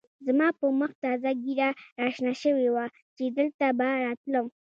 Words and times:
زما 0.25 0.47
په 0.59 0.65
مخ 0.79 0.91
تازه 1.03 1.29
ږېره 1.43 1.69
را 2.01 2.07
شنه 2.15 2.33
شوې 2.41 2.67
وه 2.73 2.85
چې 3.15 3.23
دلته 3.37 3.65
به 3.77 3.87
راتلم. 4.05 4.45